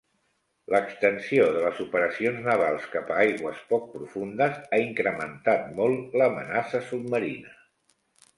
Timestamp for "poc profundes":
3.75-4.57